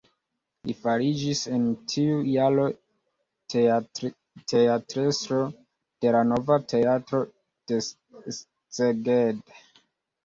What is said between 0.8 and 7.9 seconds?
fariĝis en tiu jaro teatrestro de la nova teatro de